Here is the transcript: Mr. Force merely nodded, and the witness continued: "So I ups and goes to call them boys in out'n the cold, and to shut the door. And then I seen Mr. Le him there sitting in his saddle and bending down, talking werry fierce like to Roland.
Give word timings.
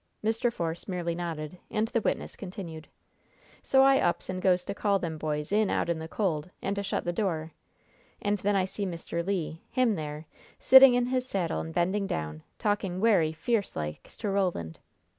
Mr. 0.25 0.51
Force 0.51 0.87
merely 0.87 1.13
nodded, 1.13 1.59
and 1.69 1.89
the 1.89 2.01
witness 2.01 2.35
continued: 2.35 2.87
"So 3.61 3.83
I 3.83 3.99
ups 4.01 4.29
and 4.29 4.41
goes 4.41 4.65
to 4.65 4.73
call 4.73 4.97
them 4.97 5.19
boys 5.19 5.51
in 5.51 5.69
out'n 5.69 5.99
the 5.99 6.07
cold, 6.07 6.49
and 6.59 6.75
to 6.75 6.81
shut 6.81 7.03
the 7.05 7.13
door. 7.13 7.51
And 8.19 8.39
then 8.39 8.55
I 8.55 8.65
seen 8.65 8.91
Mr. 8.91 9.23
Le 9.23 9.59
him 9.69 9.93
there 9.93 10.25
sitting 10.59 10.95
in 10.95 11.05
his 11.05 11.29
saddle 11.29 11.59
and 11.59 11.71
bending 11.71 12.07
down, 12.07 12.41
talking 12.57 12.99
werry 12.99 13.31
fierce 13.31 13.75
like 13.75 14.15
to 14.17 14.31
Roland. 14.31 14.79